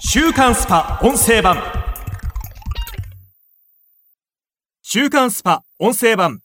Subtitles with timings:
[0.00, 1.00] 週刊 SPA!
[1.02, 1.56] 音声版。
[4.82, 5.64] 週刊 SPA!
[5.78, 6.40] 音声版。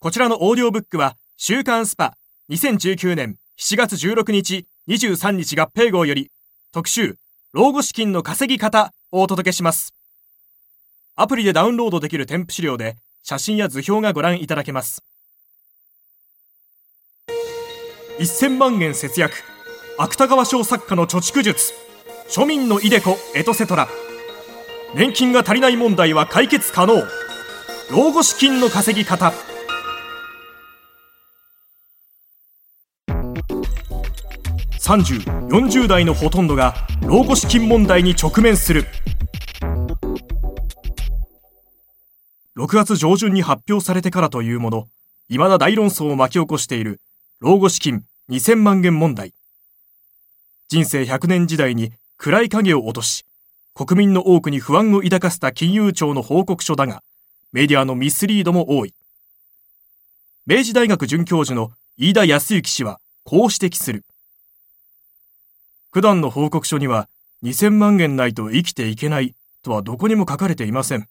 [0.00, 6.32] こちらのオーディオブックは週刊 SPA!2019年7月16日23日合併号より
[6.72, 7.16] 特集
[7.52, 9.94] 老後資金の稼ぎ方をお届けします。
[11.14, 15.04] アプリでダウンロードできる添付資料で写真や図表がご覧いただけます。
[18.18, 19.44] 1000万円節約。
[19.98, 21.89] 芥川賞作家の貯蓄術。
[22.32, 23.88] 庶民のイデコエトセトラ。
[24.94, 27.02] 年金が足りない問題は解決可能。
[27.90, 29.32] 老後資金の稼ぎ方。
[34.78, 38.86] 30、40代のほとんどが老後資金問題に直面する。
[42.56, 44.86] 6月上旬に発表されてからというもの
[45.28, 47.00] 未だ大論争を巻き起こしている
[47.40, 49.34] 老後資金2000万円問題。
[50.68, 51.92] 人生100年時代に
[52.22, 53.24] 暗い影を落とし
[53.72, 57.02] 国民の多くに不安を抱かせた金融庁の報告書だが
[57.50, 58.92] メディアのミスリードも多い
[60.46, 64.04] 明治大学准教授の飯田康之氏はこう指摘する
[65.92, 67.08] 普段の報告書には
[67.42, 71.08] 2000万円ないと生きていけないとはどこにも書かれていません。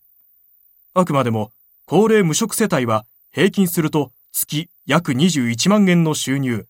[0.93, 1.51] あくまでも
[1.87, 6.67] 高齢無職世帯は平均すると月約21万円の収入、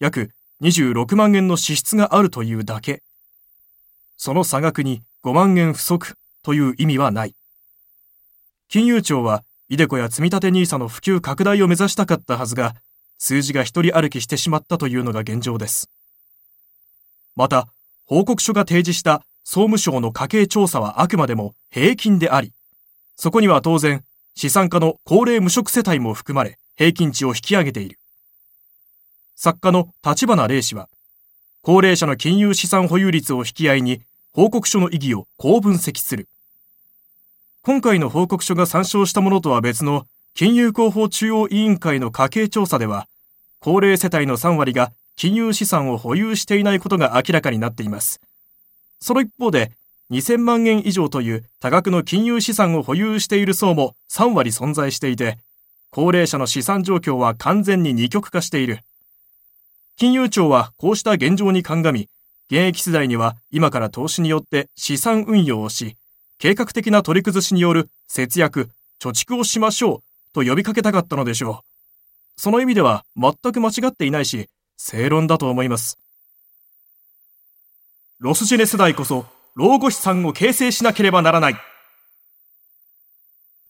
[0.00, 3.02] 約26万円の支出があるというだけ。
[4.16, 7.34] その差額に5万円不足という意味はない。
[8.68, 12.74] 金融庁は、イデコや積立 NISA の普及拡大を目指したかったはずが、
[13.18, 15.90] 数字が一人歩きしてしまったというのが現状です。
[17.34, 17.68] また、
[18.06, 22.52] 報告書が提示した総務省の家計調査はあくまでも平均であり、
[23.16, 27.98] そこには当然、資産家の高齢無職世帯も含まれ、平均値を引き上げている。
[29.34, 30.88] 作家の立花玲氏は、
[31.66, 34.00] 高齢者の金融資産保有率を引き合いに、
[34.32, 36.28] 報告書の意義をこう分析する。
[37.64, 43.08] 今回の報告書が参照したものとは別の金融広報中央委員会の家計調査では、
[43.58, 48.20] 高齢世帯の3割が金融資産を保有していないことが明らかになっています。
[49.00, 49.72] その一方で、
[50.12, 55.36] 2000万円以上という多額の金融資産を保有している層も3割存在していて、
[55.90, 58.78] 高齢者の資産状況は完全に二極化している。
[59.98, 62.10] 金融庁はこうした現状に鑑み、
[62.50, 65.96] 現役世代には今から投資によって資産運用をし、
[66.38, 68.68] 計画的な取り崩しによる節約、
[69.00, 72.40] 貯蓄をしましょうと呼びかけたかったのでしょう。
[72.40, 75.98] その意味では全く間違っていないし、正論だと思います。
[78.18, 79.24] ロスジェネ世代こそ
[79.54, 81.56] 老後資産を形成しなければならない。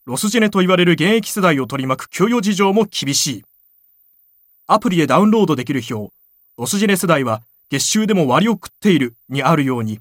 [0.06, 3.44] ロスジェネと言われる現役世代を取り巻く給与事情も厳しい。
[4.66, 6.12] アプリでダウンロードできる表、
[6.58, 10.00] ロスジェネ世代は月収でも割を食っているにあるように、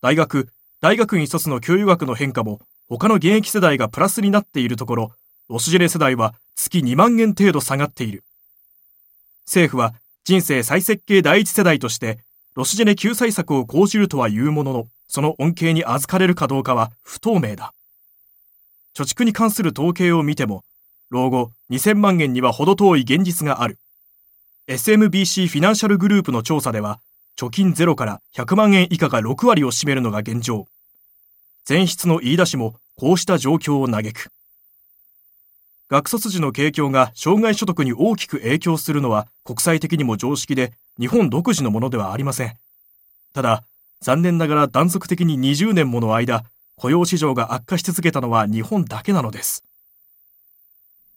[0.00, 0.48] 大学、
[0.80, 5.12] 大学院卒の給与額の変化も他の現役世代がプラスになっているところ、
[5.50, 8.24] ロスジェネ世代は月2万円程度下がっている。
[9.44, 9.92] 政府は
[10.24, 12.20] 人生再設計第一世代として、
[12.54, 17.74] ロスジェネ救済策を講じるとは言うものの、その恩恵に預かれるかどうかは不透明だ。
[18.96, 20.64] 貯蓄に関する統計を見ても、
[21.10, 23.78] 老後2000万円には程遠い現実がある。
[24.68, 27.00] SMBC フィナンシャルグループの調査では、
[27.36, 30.66] 貯金ゼロから100万円以下が6割を占めるのが現状。
[31.68, 34.28] 前出の言い出しもこうした状況を嘆く。
[35.90, 42.54] 学卒時の景況が障害所得に大きく影響するのは国際的にも常識で日本独自のものではありません。
[43.34, 43.64] ただ、
[44.00, 46.44] 残念ながら断続的に20年もの間、
[46.76, 49.64] 雇用市場が悪化し続けたのは日本だけなのです。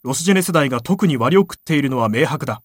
[0.02, 2.64] ロスジェネ世代が特に割を食っているのは明白だ。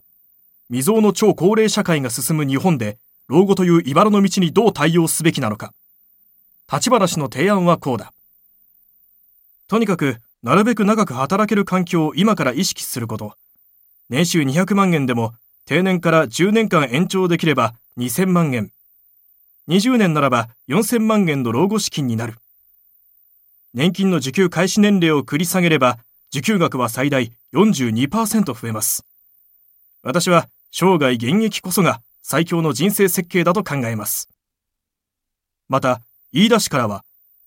[0.70, 5.74] 未曾有の超高齢社会が進む日本で、老後という茨の道にどう対応すべきなのか。
[6.72, 8.12] 立花氏の提案はこうだ。
[9.66, 13.34] とにかく、なるべく長く働ける環境を今から意識すること。
[14.10, 15.34] 年収200万円でも
[15.66, 18.70] 定年から10年間延長できれば2000万円。
[19.68, 22.34] 20年ならば4000万円の老後資金になる。
[23.74, 25.98] 年金の受給開始年齢を繰り下げれば
[26.30, 29.04] 受給額は最大42%増えます。
[30.02, 34.28] 私は生涯現役こそが最強の人生設計だと考えます。
[35.68, 36.00] また、
[36.32, 37.04] 言い出しからは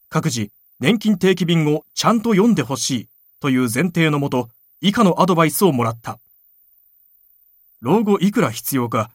[0.09, 0.49] 各自
[0.79, 3.07] 年金定期便をちゃんと読んでほしい
[3.39, 4.49] という前提のもと、
[4.81, 6.19] 以下のアドバイスをもらった。
[7.81, 9.09] 老後いくら必要か、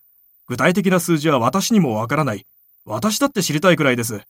[0.46, 2.46] 具体的な数字は私にもわからない。
[2.84, 4.22] 私だって知りたいくらいです。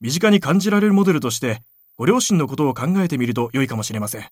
[0.00, 1.62] 身近に感じられるモデルとして、
[1.98, 4.28] ご両親のことを考えてみると良いかもしれません。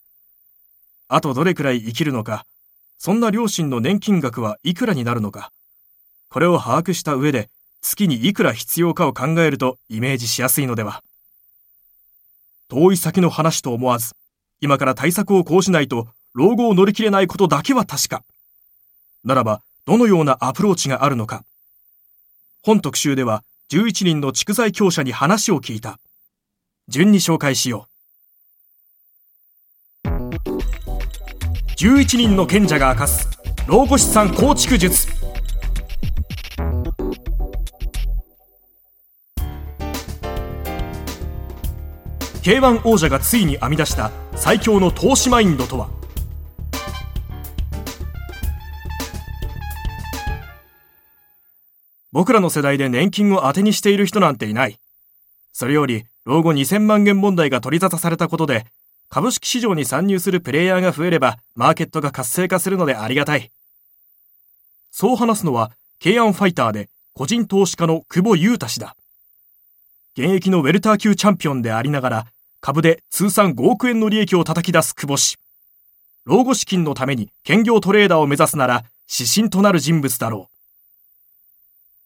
[1.09, 2.47] あとどれくらい生きるのか、
[3.05, 5.53] そんな両親の年金額はいくらになるのか、
[6.31, 7.51] これを把握した上で、
[7.83, 11.03] 月にいくら必要かを考えるとイメージしやすいのでは。
[12.71, 14.15] 遠い先の話と思わず、
[14.63, 18.25] 今から対策を講じないと老後を乗り切れないことだけは確か。
[19.23, 21.45] ならば、どのようなアプローチがあるのか。
[22.63, 25.99] 本特集では11人の蓄財強者に話を聞いた。
[26.89, 27.94] 順に紹介しよう。
[31.85, 33.29] 11人の賢者が明かす
[33.67, 35.07] 老後資産構築術。
[42.43, 45.91] K1 王者がついに編み出した最強の投資マインドとは？
[52.13, 54.79] 僕らの世代で年金を当てにしている人なんていない。
[55.53, 58.65] それより、老後2000万円問題が取り沙汰されたことで、
[59.15, 63.53] 株式市場に参入するプレイヤーが増えれば、マーケットが活性化するのでありがたい。
[64.91, 65.71] そう話すのは、
[66.01, 68.97] 慶安ファイターで、個人投資家の久保優太氏だ。
[70.19, 72.27] 現役のウェルター級チャンピオンでありながら、
[72.61, 75.37] 株で通算5億円の利益を叩き出す久保氏。
[76.25, 80.57] 老後資金のために兼業トレーダーを目指すなら、指針となる人物だろう。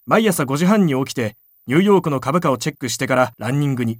[0.04, 1.36] 毎朝5時半に起きて、
[1.68, 3.98] ニューヨークの株価をチェックしてからランニングに。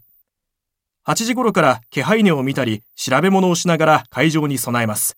[1.09, 5.17] 8時頃から気配値を見たり、調べ物をしながら会場に備えます。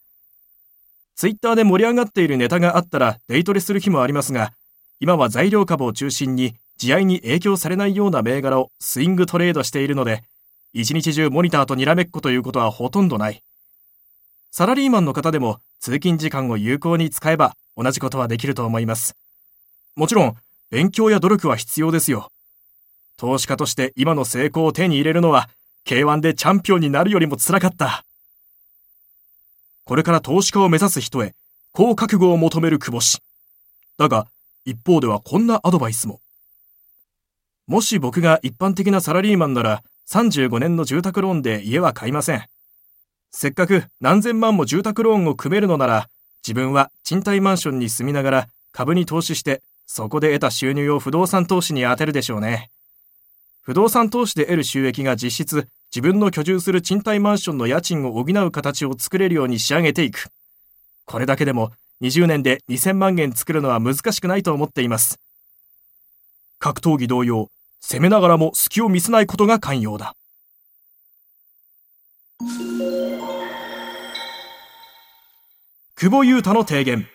[1.17, 4.53] ツイッターで盛り上がっているネタがあったらデイトレする日もありますが、
[5.01, 10.23] 今は材料株を中心に、地合に影響されないような銘柄をスイングトレードしているので、
[10.73, 13.43] 一日中モニターとにらめっこということはほとんどない。
[14.53, 19.17] サラリーマンの方でも通勤時間を有効に使えば同じことはできると思います。
[19.97, 20.37] もちろん、
[20.71, 22.31] 勉強や努力は必要ですよ。
[23.17, 25.51] 投資家として今の成功を手に入れるのは、
[25.87, 28.05] K1 でチャンピオンになるよりも辛かった。
[29.85, 31.35] これから投資家を目指す人へ、
[31.73, 33.19] 高覚悟を求める久保氏。
[33.99, 34.27] だが、
[34.65, 36.21] 一方ではこんなアドバイスも。
[37.67, 42.45] もし僕が一般的なサラリーマンなら、35年の住宅ローンで家は買いません。
[43.31, 46.09] せっかく何千万も住宅ローンを組めるのなら、
[46.43, 52.71] 自分は賃貸マンションに住みながら株に投資して、そこで得た収入を不動産投資に充てるでしょうね。
[53.63, 60.29] 不動産投資で得る収益が実質自分の居住する賃貸マンションの家賃を補う形を作れるように仕上げていく。
[61.05, 61.73] これだけでも
[62.03, 65.21] 20年で2000万円作るのは難しくないと思っています。
[66.59, 67.49] 格闘技同様、
[67.81, 70.15] 攻めながらも隙を見せないことが肝要だ。
[75.97, 77.07] 久保優太の提言。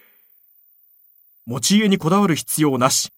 [1.47, 3.09] 持ち家にこだわる必要なし。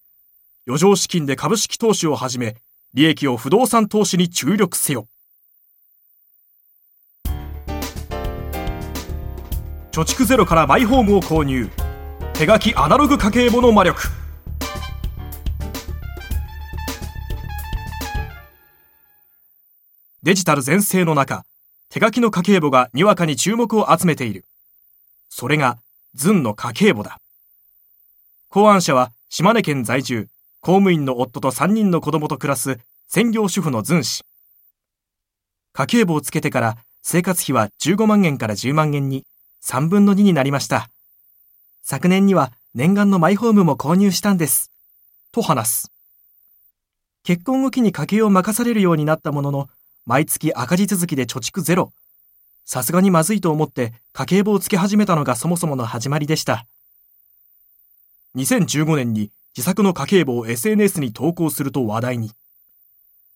[0.66, 2.56] 余剰資金で株式投資を始め、
[2.94, 5.08] 利益を不動産投資に注力せよ。
[9.92, 11.70] 貯蓄ゼロからマイホームを購入。
[12.34, 14.02] 手書きアナログ家計簿の魔力。
[20.22, 21.46] デジタル全盛の中、
[21.90, 24.46] 手書きの家計簿がにわかに注目を集めている。
[25.30, 25.80] それが、
[26.14, 27.20] ズンの家計簿だ。
[28.50, 30.28] 考案者は島根県在住、
[30.68, 32.78] 公務員の夫と3人の子供と暮らす
[33.08, 34.26] 専業主婦のズン氏。
[35.72, 39.24] 家計簿をつけてから生活費は15万円から10万円に
[39.64, 40.90] 3分の2になりました。
[41.84, 44.70] 昨年には念願のマイホームも購入したんです。
[45.32, 45.92] と話す。
[47.24, 49.70] 結婚を機に家計を任されるようになったものの、
[50.06, 51.94] 毎月赤字続きで貯蓄ゼロ。
[52.66, 56.66] さすがにまずいと思って家計簿をつけ始めたのがそもそもの始まりでした。
[58.36, 62.32] 2015年に自作の家計簿を SNS に投稿すると話題に。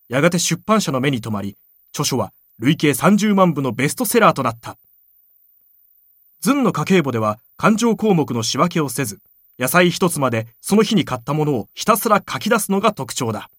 [0.08, 1.56] やがて出版社の目に留まり、
[1.90, 4.78] 著書は累計30万部のベストセラーとなった。
[6.40, 9.18] ズンの家計簿では勘定項目の仕分けをせず、
[9.58, 13.50] 野菜一つまでその日に買ったものをひたすら書き出すのが特徴だ。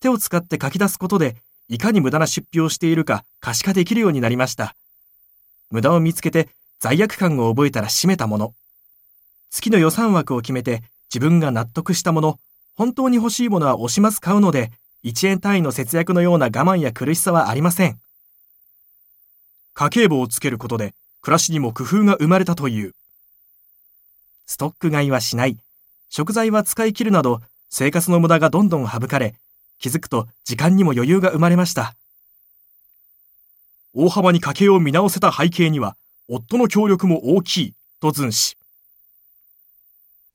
[0.00, 1.36] 手を使って書き出すことで
[1.70, 4.76] いかに無駄な出費をしているか可視化できるようになりました。
[5.70, 8.54] 無駄を見つけて罪悪感を覚えたら閉めたもの。
[9.50, 10.82] 月の予算枠を決めて
[11.12, 12.38] 自分が納得したもの、
[12.76, 14.72] 本当に欲しいものは惜しまず買うので、
[15.04, 18.00] 1円単位の節約のような我慢や苦しさはありません。
[19.74, 22.92] 家計簿をつけることで暮らしにも工夫が生まれたという。
[24.46, 25.58] ストック買いはしない。
[26.08, 29.34] 食材は使い切るなど生活の無駄がどんどん省かれ、
[29.78, 31.94] 気づくと時間にも余裕が生まれました。
[33.94, 35.96] 大幅に家計を見直せた背景には、
[36.28, 38.56] 夫の協力も大きい、とズン氏。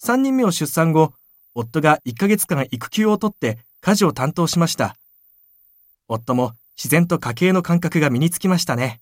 [0.03, 1.13] 3人目を出産後、
[1.53, 4.95] 夫が1ヶ月間育休を取って家事を担当しました。
[6.07, 8.99] 夫も自然と家計の感覚が身につきましたね。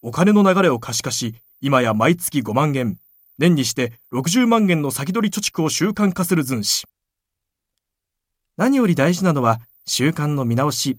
[0.00, 2.98] お金の流れを可視化し、今や毎月5万円、
[3.38, 6.86] 年にして60万円の先取り貯蓄を習慣化する寸志。
[8.56, 10.96] 何より大事なのは習慣の見直し。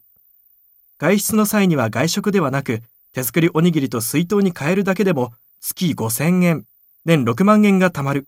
[0.99, 6.65] 外出の際には外食ではなく、手作りおにぎりと水筒に変えるだけでも月5000円、
[7.07, 8.27] 年6万円が貯まる。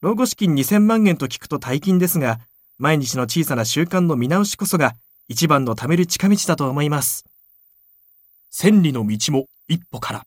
[0.00, 2.40] 老後資金2000万円と聞くと大金ですが、
[2.76, 4.94] 毎日の小さな習慣の見直しこそが
[5.28, 7.24] 一番の貯める近道だと思います。
[8.50, 10.26] 千里の道も一歩から。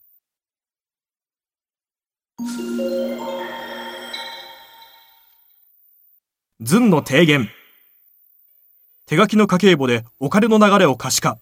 [6.62, 7.50] ズンの提言。
[9.08, 11.38] 手書きの家計簿でお金の流れを可視化。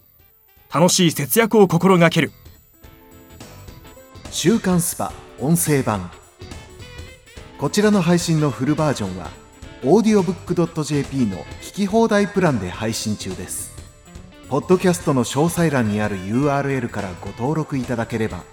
[0.73, 2.31] 楽しい節約を心がける。
[4.31, 6.11] 週刊スパ音声版。
[7.57, 9.31] こちらの配信のフルバージョンは、
[9.81, 13.73] audiobook.jp の聞き放題プランで配信中です。
[14.49, 18.43] ポッドキャストの詳細欄にある URL からご登録いただければ、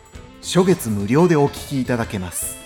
[0.40, 2.59] 初月無料でお聞きいただけます。